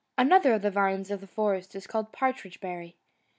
Another 0.17 0.53
of 0.55 0.63
the 0.63 0.71
vines 0.71 1.11
of 1.11 1.21
the 1.21 1.27
forest 1.27 1.75
is 1.75 1.85
called 1.85 2.11
Partridge 2.11 2.59
berry. 2.59 2.95